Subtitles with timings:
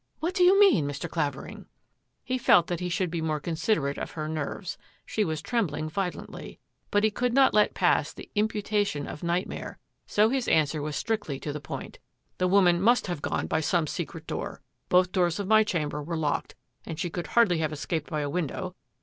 [0.19, 1.07] "What do you mean, Mr.
[1.07, 1.67] Clavering?"
[2.23, 6.57] He felt that he should be more considerate of her nerves— she was trembling violently—
[6.89, 9.77] but he could not let pass the imputation of nightmare,
[10.07, 11.99] so his answer was strictly to the point."
[12.39, 14.63] The woman must have gone by some secret door.
[14.89, 18.29] Both doors of my chamber were locked and she could hardly have escaped by a
[18.31, 18.73] window.